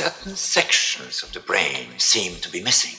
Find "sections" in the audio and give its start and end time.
0.34-1.22